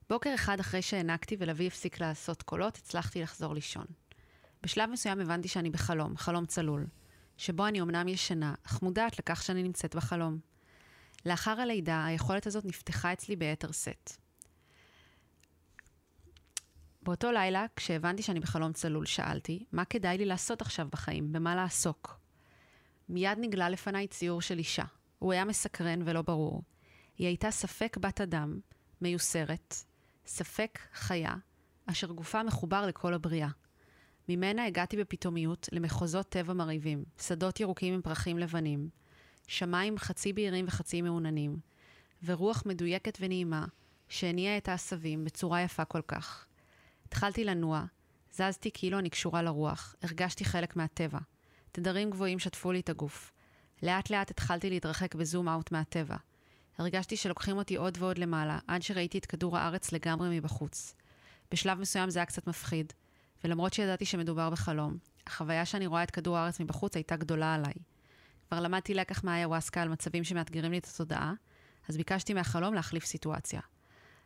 [0.09, 3.85] בוקר אחד אחרי שהענקתי ולוי הפסיק לעשות קולות, הצלחתי לחזור לישון.
[4.63, 6.87] בשלב מסוים הבנתי שאני בחלום, חלום צלול,
[7.37, 10.39] שבו אני אמנם ישנה, אך מודעת לכך שאני נמצאת בחלום.
[11.25, 14.11] לאחר הלידה, היכולת הזאת נפתחה אצלי ביתר שאת.
[17.01, 21.31] באותו לילה, כשהבנתי שאני בחלום צלול, שאלתי, מה כדאי לי לעשות עכשיו בחיים?
[21.31, 22.19] במה לעסוק?
[23.09, 24.83] מיד נגלה לפניי ציור של אישה.
[25.19, 26.63] הוא היה מסקרן ולא ברור.
[27.17, 28.59] היא הייתה ספק בת אדם,
[29.01, 29.75] מיוסרת,
[30.25, 31.36] ספק חיה,
[31.86, 33.49] אשר גופה מחובר לכל הבריאה.
[34.29, 38.89] ממנה הגעתי בפתאומיות למחוזות טבע מרהיבים, שדות ירוקים עם פרחים לבנים,
[39.47, 41.57] שמיים חצי בהירים וחצי מעוננים,
[42.23, 43.65] ורוח מדויקת ונעימה,
[44.09, 46.45] שהניעה את העשבים בצורה יפה כל כך.
[47.05, 47.86] התחלתי לנוע,
[48.31, 51.19] זזתי כאילו אני קשורה לרוח, הרגשתי חלק מהטבע.
[51.71, 53.31] תדרים גבוהים שטפו לי את הגוף.
[53.83, 56.15] לאט לאט התחלתי להתרחק בזום אאוט מהטבע.
[56.77, 60.95] הרגשתי שלוקחים אותי עוד ועוד למעלה, עד שראיתי את כדור הארץ לגמרי מבחוץ.
[61.51, 62.93] בשלב מסוים זה היה קצת מפחיד,
[63.43, 67.73] ולמרות שידעתי שמדובר בחלום, החוויה שאני רואה את כדור הארץ מבחוץ הייתה גדולה עליי.
[68.47, 71.33] כבר למדתי לקח מהאיוואסקה על מצבים שמאתגרים לי את התודעה,
[71.89, 73.62] אז ביקשתי מהחלום להחליף סיטואציה.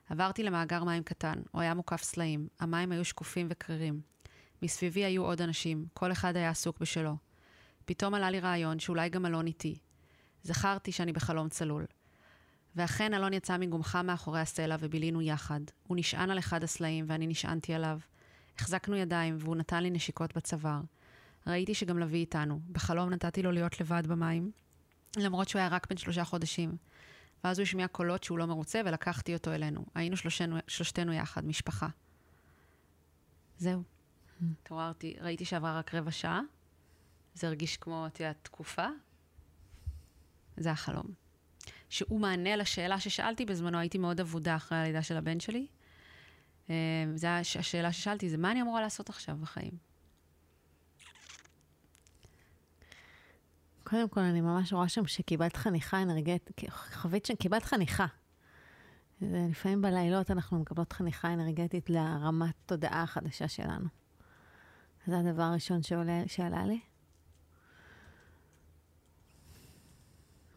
[0.10, 4.01] עברתי למאגר מים קטן, הוא היה מוקף סלעים, המים היו שקופים וקרירים.
[4.62, 7.15] מסביבי היו עוד אנשים, כל אחד היה עסוק בשלו.
[7.86, 9.77] פתאום עלה לי רעיון שאולי גם אלון איתי.
[10.43, 11.86] זכרתי שאני בחלום צלול.
[12.77, 15.59] ואכן אלון יצא מגומחה מאחורי הסלע ובילינו יחד.
[15.87, 17.99] הוא נשען על אחד הסלעים ואני נשענתי עליו.
[18.57, 20.81] החזקנו ידיים והוא נתן לי נשיקות בצוואר.
[21.47, 22.59] ראיתי שגם לביא איתנו.
[22.71, 24.51] בחלום נתתי לו להיות לבד במים,
[25.17, 26.77] למרות שהוא היה רק בן שלושה חודשים.
[27.43, 29.85] ואז הוא השמיע קולות שהוא לא מרוצה ולקחתי אותו אלינו.
[29.95, 31.87] היינו שלושתנו, שלושתנו יחד, משפחה.
[33.57, 33.83] זהו.
[34.51, 36.41] התעוררתי, ראיתי שעברה רק רבע שעה.
[37.33, 38.87] זה הרגיש כמו, את יודעת, תקופה.
[40.57, 41.26] זה החלום.
[41.89, 45.67] שהוא מענה לשאלה ששאלתי בזמנו, הייתי מאוד אבודה אחרי הלידה של הבן שלי.
[46.69, 46.76] אה,
[47.15, 49.71] זו השאלה ששאלתי, זה מה אני אמורה לעשות עכשיו בחיים?
[53.84, 58.06] קודם כל, אני ממש רואה שם שקיבלת חניכה אנרגטית, חווית שקיבלת חניכה.
[59.21, 63.88] לפעמים בלילות אנחנו מקבלות חניכה אנרגטית לרמת תודעה החדשה שלנו.
[65.08, 66.80] זה הדבר הראשון שעולה, שעלה לי.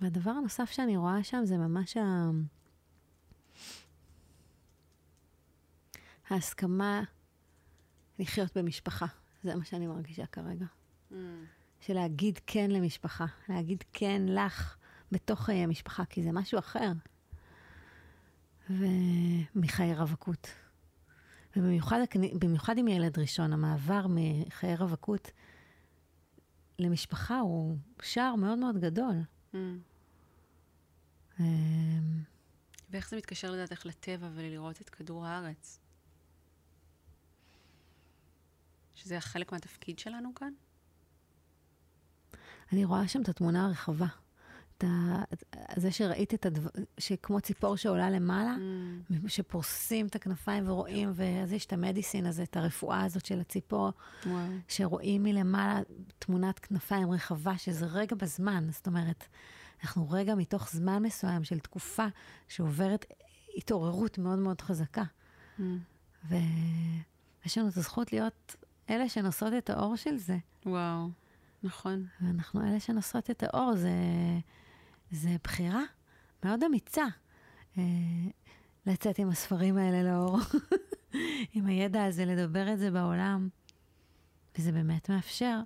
[0.01, 2.31] והדבר הנוסף שאני רואה שם זה ממש ה...
[6.31, 7.03] ההסכמה
[8.19, 9.07] לחיות במשפחה.
[9.43, 10.67] זה מה שאני מרגישה כרגע.
[11.11, 11.15] Mm.
[11.81, 14.77] של להגיד כן למשפחה, להגיד כן לך
[15.13, 16.93] בתוך חיי משפחה, כי זה משהו אחר.
[18.71, 20.49] ומחיי רווקות.
[21.57, 25.31] ובמיוחד עם ילד ראשון, המעבר מחיי רווקות
[26.79, 29.15] למשפחה הוא שער מאוד מאוד גדול.
[29.55, 29.57] Mm.
[31.40, 32.22] אמ,
[32.90, 35.79] ואיך זה מתקשר לדעתך לטבע ולראות את כדור הארץ?
[38.94, 40.53] שזה חלק מהתפקיד שלנו כאן?
[42.72, 44.07] אני רואה שם את התמונה הרחבה.
[44.76, 45.22] את ה...
[45.76, 46.70] זה שראית את הדבר...
[46.98, 49.14] שכמו ציפור שעולה למעלה, mm.
[49.29, 53.92] שפורסים את הכנפיים ורואים, ואז יש את המדיסין הזה, את הרפואה הזאת של הציפור,
[54.24, 54.29] wow.
[54.68, 55.81] שרואים מלמעלה
[56.18, 58.68] תמונת כנפיים רחבה, שזה רגע בזמן.
[58.70, 59.24] זאת אומרת,
[59.83, 62.07] אנחנו רגע מתוך זמן מסוים של תקופה
[62.49, 63.05] שעוברת
[63.57, 65.05] התעוררות מאוד מאוד חזקה.
[65.59, 65.62] Mm.
[66.25, 68.57] ויש לנו את הזכות להיות
[68.90, 70.38] אלה שנושאות את האור של זה.
[70.66, 71.09] וואו,
[71.62, 72.07] נכון.
[72.21, 73.90] ואנחנו אלה שנושאות את האור, זה,
[75.11, 75.83] זה בחירה
[76.45, 77.05] מאוד אמיצה.
[77.79, 77.83] אה,
[78.87, 80.38] לצאת עם הספרים האלה לאור,
[81.55, 83.49] עם הידע הזה, לדבר את זה בעולם.
[84.59, 85.61] וזה באמת מאפשר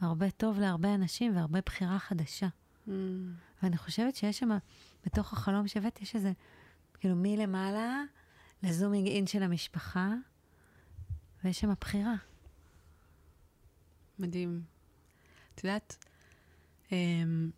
[0.00, 2.48] הרבה טוב להרבה אנשים והרבה בחירה חדשה.
[2.88, 2.90] Mm.
[3.62, 4.48] ואני חושבת שיש שם,
[5.06, 6.32] בתוך החלום שהבאתי, יש איזה,
[7.00, 8.02] כאילו מלמעלה
[8.62, 10.12] ל zooming in של המשפחה,
[11.44, 12.14] ויש שם בחירה.
[14.18, 14.62] מדהים.
[15.54, 16.04] את יודעת,
[16.92, 17.50] אמ,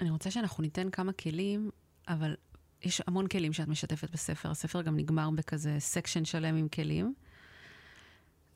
[0.00, 1.70] אני רוצה שאנחנו ניתן כמה כלים,
[2.08, 2.36] אבל
[2.82, 4.50] יש המון כלים שאת משתפת בספר.
[4.50, 7.14] הספר גם נגמר בכזה section שלם עם כלים.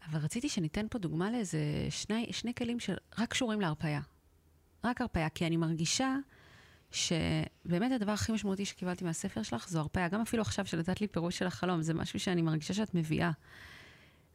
[0.06, 4.00] אבל רציתי שניתן פה דוגמה לאיזה שני, שני כלים שרק קשורים להרפיה.
[4.84, 6.16] רק הרפיה, כי אני מרגישה
[6.90, 10.08] שבאמת הדבר הכי משמעותי שקיבלתי מהספר שלך זו הרפאיה.
[10.08, 13.30] גם אפילו עכשיו שנתת לי פירוש של החלום, זה משהו שאני מרגישה שאת מביאה.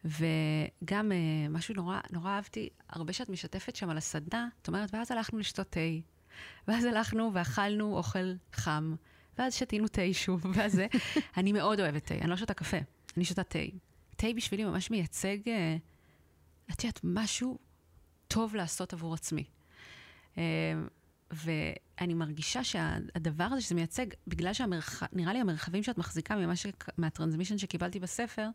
[0.05, 5.11] וגם uh, משהו נורא, נורא אהבתי, הרבה שאת משתפת שם על הסדנה, את אומרת, ואז
[5.11, 5.79] הלכנו לשתות תה,
[6.67, 8.95] ואז הלכנו ואכלנו אוכל חם,
[9.37, 10.87] ואז שתינו תה שוב, ואז זה.
[11.37, 12.77] אני מאוד אוהבת תה, אני לא שותה קפה,
[13.17, 13.59] אני שותה תה.
[14.15, 15.77] תה בשבילי ממש מייצג, אה,
[16.71, 17.57] את יודעת, משהו
[18.27, 19.43] טוב לעשות עבור עצמי.
[20.37, 20.43] אה,
[21.31, 26.67] ואני מרגישה שהדבר הזה שזה מייצג, בגלל שנראה לי המרחבים שאת מחזיקה ממה ש...
[26.97, 28.47] מהטרנסמישן שקיבלתי בספר,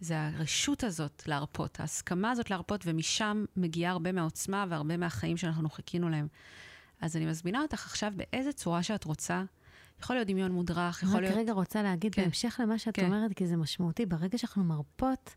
[0.00, 6.08] זה הרשות הזאת להרפות, ההסכמה הזאת להרפות, ומשם מגיעה הרבה מהעוצמה והרבה מהחיים שאנחנו חיכינו
[6.08, 6.28] להם.
[7.00, 9.42] אז אני מזמינה אותך עכשיו באיזה צורה שאת רוצה.
[10.00, 11.34] יכול להיות דמיון מודרך, יכול להיות...
[11.34, 12.22] רק רגע רוצה להגיד, כן.
[12.22, 13.06] בהמשך למה שאת כן.
[13.06, 15.34] אומרת, כי זה משמעותי, ברגע שאנחנו מרפות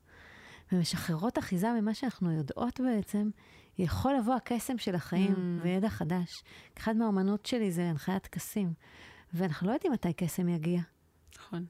[0.71, 3.30] ומשחררות אחיזה ממה שאנחנו יודעות בעצם,
[3.78, 5.63] יכול לבוא הקסם של החיים mm.
[5.63, 6.43] וידע חדש.
[6.78, 8.73] אחד מהאומנות שלי זה הנחיית טקסים,
[9.34, 10.82] ואנחנו לא יודעים מתי קסם יגיע.
[11.38, 11.65] נכון.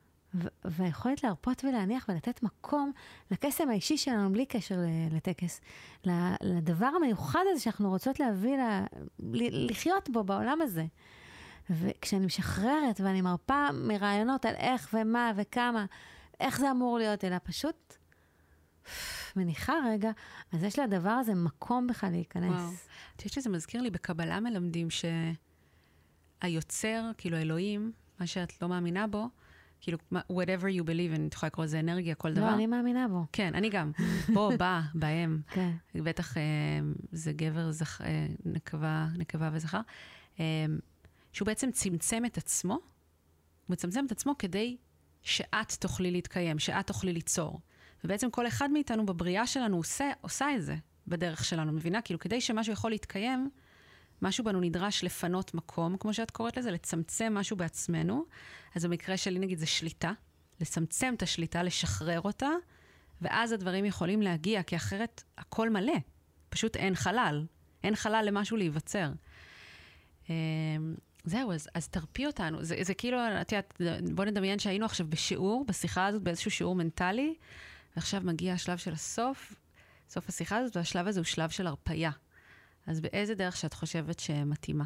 [0.65, 2.91] והיכולת להרפות ולהניח ולתת מקום
[3.31, 4.75] לקסם האישי שלנו בלי קשר
[5.11, 5.61] לטקס,
[6.41, 8.85] לדבר המיוחד הזה שאנחנו רוצות להביא, לה,
[9.51, 10.85] לחיות בו בעולם הזה.
[11.69, 15.85] וכשאני משחררת ואני מרפה מרעיונות על איך ומה וכמה,
[16.39, 17.95] איך זה אמור להיות, אלא פשוט
[19.35, 20.11] מניחה רגע,
[20.51, 22.51] אז יש לדבר הזה מקום בכלל להיכנס.
[22.51, 22.73] וואו.
[23.15, 24.87] את יודעת שזה מזכיר לי, בקבלה מלמדים
[26.41, 29.29] שהיוצר, כאילו אלוהים, מה שאת לא מאמינה בו,
[29.81, 32.45] כאילו, whatever you believe in, את יכולה לקרוא לזה אנרגיה, כל לא, דבר.
[32.45, 33.25] לא, אני מאמינה בו.
[33.31, 33.91] כן, אני גם.
[34.33, 35.41] בו, בא, בהם.
[35.49, 35.71] כן.
[35.95, 36.43] בטח אה,
[37.11, 38.01] זה גבר, זכ...
[38.01, 39.81] אה, נקבה, נקבה וזכר.
[40.39, 40.65] אה,
[41.33, 42.81] שהוא בעצם צמצם את עצמו, הוא
[43.69, 44.77] מצמצם את עצמו כדי
[45.21, 47.59] שאת תוכלי להתקיים, שאת תוכלי ליצור.
[48.05, 50.75] ובעצם כל אחד מאיתנו בבריאה שלנו עושה, עושה את זה
[51.07, 52.01] בדרך שלנו, מבינה?
[52.01, 53.49] כאילו, כדי שמשהו יכול להתקיים,
[54.21, 58.25] משהו בנו נדרש לפנות מקום, כמו שאת קוראת לזה, לצמצם משהו בעצמנו.
[58.75, 60.11] אז במקרה שלי, נגיד, זה שליטה.
[60.61, 62.49] לצמצם את השליטה, לשחרר אותה,
[63.21, 65.97] ואז הדברים יכולים להגיע, כי אחרת הכל מלא.
[66.49, 67.45] פשוט אין חלל.
[67.83, 69.11] אין חלל למשהו להיווצר.
[70.29, 70.33] אמ,
[71.23, 72.63] זהו, אז, אז תרפי אותנו.
[72.63, 73.81] זה, זה כאילו, את יודעת,
[74.15, 77.35] בוא נדמיין שהיינו עכשיו בשיעור, בשיחה הזאת, באיזשהו שיעור מנטלי,
[77.95, 79.55] ועכשיו מגיע השלב של הסוף,
[80.09, 82.11] סוף השיחה הזאת, והשלב הזה הוא שלב של הרפייה.
[82.87, 84.85] אז באיזה דרך שאת חושבת שמתאימה?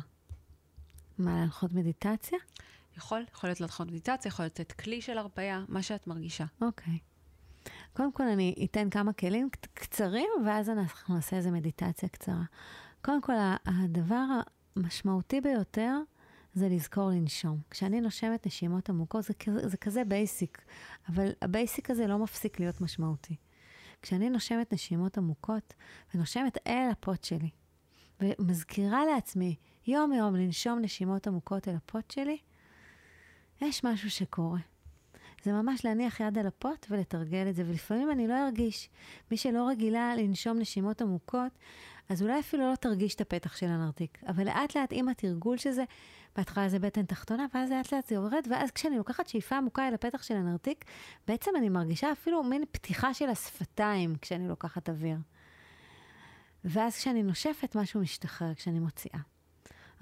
[1.18, 2.40] מה, להנחות מדיטציה?
[2.98, 6.46] יכול, יכול להיות להנחות מדיטציה, יכול להיות כלי של הרפייה, מה שאת מרגישה.
[6.62, 7.00] אוקיי.
[7.94, 12.44] קודם כל אני אתן כמה כלים קצרים, ואז אנחנו נעשה איזה מדיטציה קצרה.
[13.02, 13.34] קודם כל,
[13.66, 14.26] הדבר
[14.76, 15.98] המשמעותי ביותר
[16.54, 17.58] זה לזכור לנשום.
[17.70, 19.34] כשאני נושמת נשימות עמוקות, זה,
[19.70, 20.62] זה כזה basic,
[21.10, 23.36] אבל ה basic הזה לא מפסיק להיות משמעותי.
[24.02, 25.74] כשאני נושמת נשימות עמוקות,
[26.14, 27.50] ונושמת אל הפות שלי,
[28.20, 29.56] ומזכירה לעצמי
[29.88, 32.38] יום-יום לנשום נשימות עמוקות אל הפות שלי,
[33.62, 34.60] יש משהו שקורה.
[35.44, 38.90] זה ממש להניח יד על הפות ולתרגל את זה, ולפעמים אני לא ארגיש.
[39.32, 41.52] מי שלא רגילה לנשום נשימות עמוקות,
[42.10, 44.18] אז אולי אפילו לא תרגיש את הפתח של הנרתיק.
[44.28, 45.84] אבל לאט לאט עם התרגול של זה,
[46.40, 49.94] בהתחלה זה בטן תחתונה, ואז לאט לאט זה יורד, ואז כשאני לוקחת שאיפה עמוקה אל
[49.94, 50.86] הפתח של הנרתיק,
[51.28, 55.18] בעצם אני מרגישה אפילו מין פתיחה של השפתיים כשאני לוקחת אוויר.
[56.66, 59.20] ואז כשאני נושפת, משהו משתחרר כשאני מוציאה.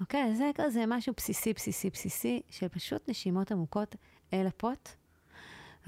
[0.00, 0.34] אוקיי?
[0.34, 3.96] זה כזה משהו בסיסי, בסיסי, בסיסי, של פשוט נשימות עמוקות
[4.32, 4.88] אל הפוט,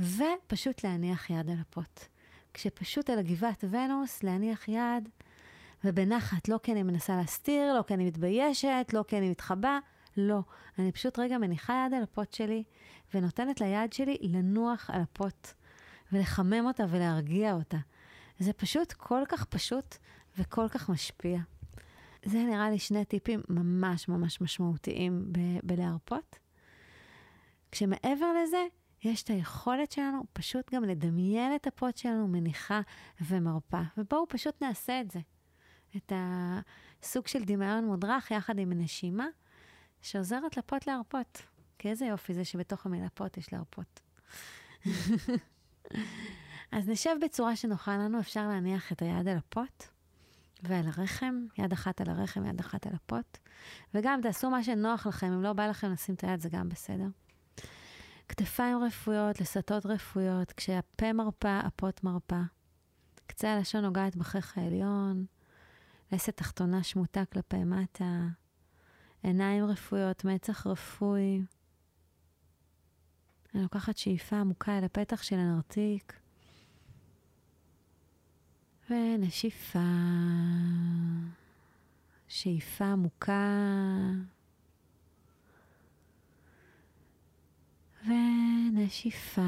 [0.01, 2.01] ופשוט להניח יד על הפוט.
[2.55, 5.09] כשפשוט על הגבעת ונוס, להניח יד,
[5.85, 9.79] ובנחת, לא כי אני מנסה להסתיר, לא כי אני מתביישת, לא כי אני מתחבא,
[10.29, 10.41] לא.
[10.79, 12.65] אני פשוט רגע מניחה יד על הפוט שלי,
[13.15, 15.49] ונותנת ליד שלי לנוח על הפוט,
[16.13, 17.79] ולחמם אותה ולהרגיע אותה.
[18.39, 19.97] זה פשוט כל כך פשוט
[20.39, 21.41] וכל כך משפיע.
[22.25, 26.39] זה נראה לי שני טיפים ממש ממש משמעותיים ב- בלהרפות.
[27.73, 28.67] כשמעבר לזה,
[29.03, 32.81] יש את היכולת שלנו פשוט גם לדמיין את הפוט שלנו מניחה
[33.21, 33.83] ומרפה.
[33.97, 35.21] ובואו פשוט נעשה את זה.
[35.97, 36.13] את
[37.03, 39.27] הסוג של דמיון מודרך יחד עם נשימה,
[40.03, 41.43] שעוזרת לפוט להרפות.
[41.79, 44.01] כי איזה יופי זה שבתוך המילה פוט יש להרפות.
[46.73, 49.85] אז נשב בצורה שנוחה לנו, אפשר להניח את היד על הפוט.
[50.63, 53.39] ועל הרחם, יד אחת על הרחם, יד אחת על הפוט.
[53.95, 57.07] וגם תעשו מה שנוח לכם, אם לא בא לכם לשים את היד זה גם בסדר.
[58.29, 62.41] כתפיים רפויות, לסתות רפויות, כשהפה מרפה, הפוט מרפה.
[63.27, 65.25] קצה הלשון נוגעת בחך העליון,
[66.13, 68.27] לסת תחתונה שמוטה כלפי מטה,
[69.23, 71.43] עיניים רפויות, מצח רפוי.
[73.55, 76.21] אני לוקחת שאיפה עמוקה אל הפתח של הנרתיק,
[78.91, 79.79] ונשיפה,
[82.29, 83.57] שאיפה עמוקה,
[88.07, 89.43] ונשיפה,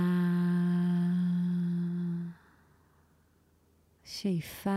[4.05, 4.71] שאיפה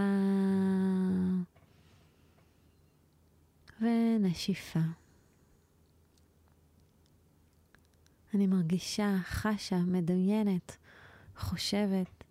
[3.86, 4.80] ונשיפה.
[8.34, 10.78] אני מרגישה, חשה, מדמיינת,
[11.38, 12.24] חושבת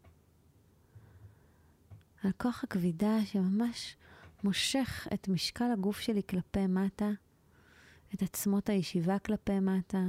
[2.24, 3.96] על כוח הכבידה שממש
[4.44, 7.10] מושך את משקל הגוף שלי כלפי מטה,
[8.14, 10.04] את עצמות הישיבה כלפי מטה,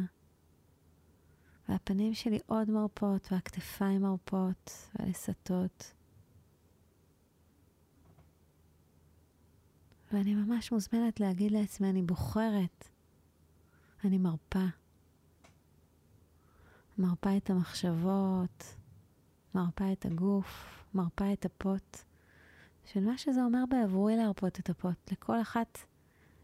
[1.70, 5.95] והפנים שלי עוד מרפות, והכתפיים מרפות, והלסתות.
[10.16, 12.88] ואני ממש מוזמנת להגיד לעצמי, אני בוחרת,
[14.04, 14.66] אני מרפה.
[16.98, 18.76] מרפה את המחשבות,
[19.56, 21.98] מרפה את הגוף, מרפה את הפוט,
[22.86, 25.12] של מה שזה אומר בעבורי להרפות את הפוט.
[25.12, 25.78] לכל אחת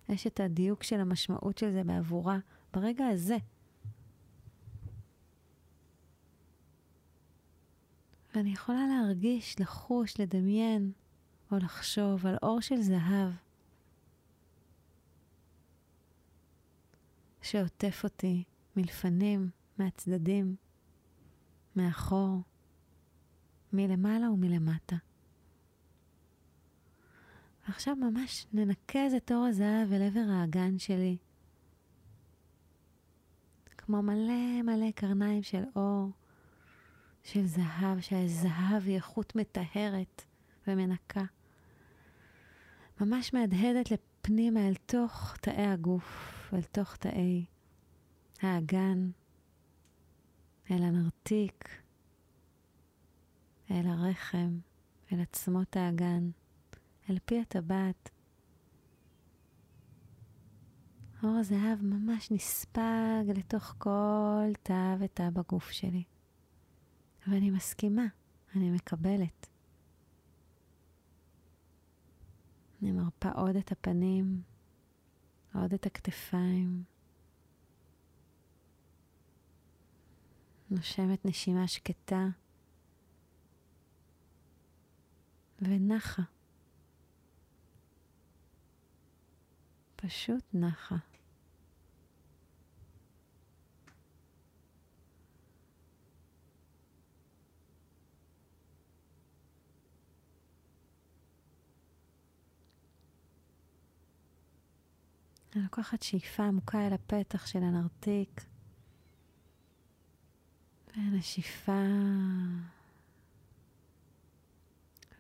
[0.09, 2.37] יש את הדיוק של המשמעות של זה בעבורה
[2.73, 3.37] ברגע הזה.
[8.35, 10.91] ואני יכולה להרגיש, לחוש, לדמיין
[11.51, 13.31] או לחשוב על אור של זהב
[17.51, 18.43] שעוטף אותי
[18.75, 20.55] מלפנים, מהצדדים,
[21.75, 22.41] מאחור,
[23.73, 24.95] מלמעלה ומלמטה.
[27.67, 31.17] ועכשיו ממש ננקז את אור הזהב אל עבר האגן שלי.
[33.77, 36.09] כמו מלא מלא קרניים של אור,
[37.23, 40.21] של זהב, שהזהב היא איכות מטהרת
[40.67, 41.23] ומנקה.
[43.01, 47.45] ממש מהדהדת לפנימה אל תוך תאי הגוף, אל תוך תאי
[48.41, 49.09] האגן,
[50.71, 51.69] אל הנרתיק,
[53.71, 54.59] אל הרחם,
[55.11, 56.29] אל עצמות האגן,
[57.09, 58.09] אל פי הטבעת.
[61.23, 66.03] אור הזהב ממש נספג לתוך כל תא ותא בגוף שלי.
[67.27, 68.05] ואני מסכימה,
[68.55, 69.47] אני מקבלת.
[72.81, 74.41] אני מרפה עוד את הפנים,
[75.53, 76.83] עוד את הכתפיים.
[80.69, 82.27] נושמת נשימה שקטה
[85.61, 86.21] ונחה.
[89.95, 90.95] פשוט נחה.
[105.55, 108.45] אני לוקחת שאיפה עמוקה אל הפתח של הנרתיק,
[110.97, 111.81] ונשיפה.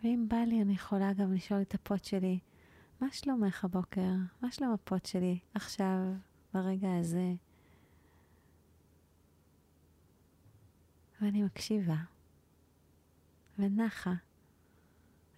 [0.03, 2.39] ואם בא לי, אני יכולה גם לשאול את הפוט שלי,
[3.01, 4.11] מה שלומך הבוקר?
[4.41, 5.97] מה שלום הפוט שלי עכשיו,
[6.53, 7.33] ברגע הזה?
[11.21, 11.97] ואני מקשיבה,
[13.59, 14.13] ונחה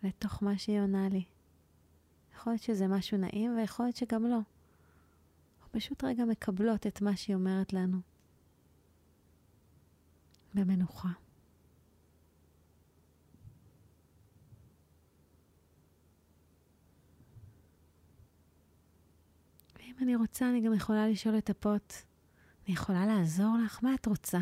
[0.04, 1.24] לתוך מה שהיא עונה לי.
[2.36, 4.40] יכול להיות שזה משהו נעים, ויכול להיות שגם לא.
[5.74, 7.98] פשוט רגע מקבלות את מה שהיא אומרת לנו.
[10.54, 11.10] במנוחה.
[19.78, 21.94] ואם אני רוצה, אני גם יכולה לשאול את הפוט,
[22.66, 23.80] אני יכולה לעזור לך?
[23.84, 24.40] מה את רוצה?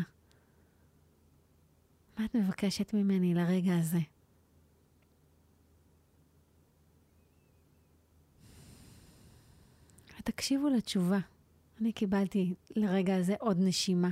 [2.18, 4.00] מה את מבקשת ממני לרגע הזה?
[10.22, 11.18] ותקשיבו לתשובה.
[11.80, 14.10] אני קיבלתי לרגע הזה עוד נשימה.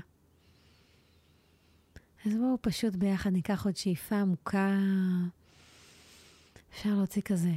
[2.27, 4.79] אז בואו פשוט ביחד ניקח עוד שאיפה עמוקה.
[6.73, 7.53] אפשר להוציא כזה.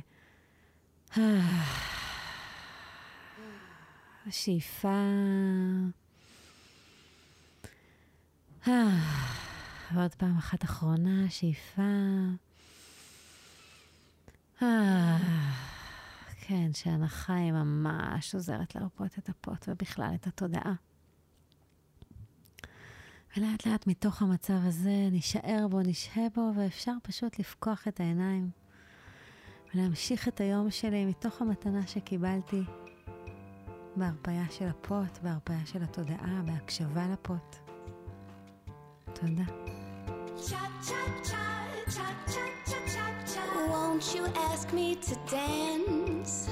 [4.30, 5.08] שאיפה.
[9.94, 11.82] ועוד פעם אחת אחרונה, שאיפה.
[16.46, 20.74] כן, שהנחה היא ממש עוזרת להרפות את הפוט ובכלל את התודעה.
[23.38, 28.50] ולאט לאט מתוך המצב הזה נשאר בו, נשהה בו, ואפשר פשוט לפקוח את העיניים
[29.76, 32.64] ולהמשיך את היום שלי מתוך המתנה שקיבלתי
[33.96, 37.56] בהרפאיה של הפוט, בהרפאיה של התודעה, בהקשבה לפוט.
[39.14, 39.44] תודה.
[43.74, 46.03] Won't you ask me to dance?
[46.24, 46.50] Hands.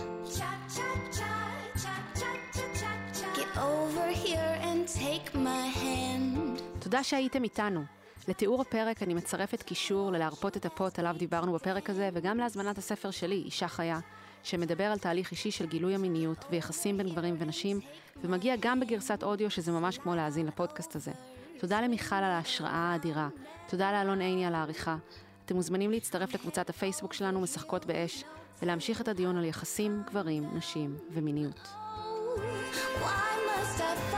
[3.36, 6.62] Get over here and take my hand.
[6.80, 7.84] תודה שהייתם איתנו.
[8.28, 13.12] לתיאור הפרק אני מצרפת קישור ללהרפות את הפוט עליו דיברנו בפרק הזה, וגם להזמנת הספר
[13.12, 14.00] שלי, אישה חיה,
[14.44, 17.80] שמדבר על תהליך אישי של גילוי המיניות ויחסים בין גברים ונשים,
[18.24, 21.12] ומגיע גם בגרסת אודיו שזה ממש כמו להאזין לפודקאסט הזה.
[21.60, 23.30] תודה למיכל על ההשראה האדירה,
[23.68, 24.96] תודה לאלון עיני על העריכה.
[25.46, 28.24] אתם מוזמנים להצטרף לקבוצת הפייסבוק שלנו, משחקות באש,
[28.62, 31.68] ולהמשיך את הדיון על יחסים, גברים, נשים ומיניות.
[33.02, 34.11] Why must I?